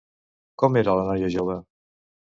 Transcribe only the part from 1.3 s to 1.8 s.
jove?